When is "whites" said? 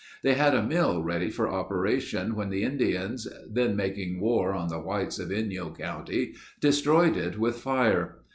4.79-5.19